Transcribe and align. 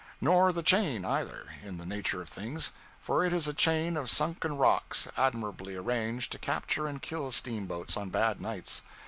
Nor 0.19 0.51
the 0.51 0.63
Chain, 0.63 1.05
either 1.05 1.45
in 1.63 1.77
the 1.77 1.85
nature 1.85 2.23
of 2.23 2.27
things; 2.27 2.71
for 2.99 3.23
it 3.23 3.31
is 3.31 3.47
a 3.47 3.53
chain 3.53 3.95
of 3.95 4.09
sunken 4.09 4.57
rocks 4.57 5.07
admirably 5.15 5.75
arranged 5.75 6.31
to 6.31 6.39
capture 6.39 6.87
and 6.87 6.99
kill 7.03 7.31
steamboats 7.31 7.95
on 7.95 8.09
bad 8.09 8.41
nights. 8.41 8.81